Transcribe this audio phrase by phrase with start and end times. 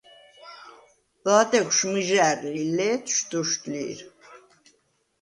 [1.29, 3.99] ლადეღშუ̂ მჷჟა̄̈რ ლი, ლე̄თშუ̂– დოშდუ̂ლი̄რ.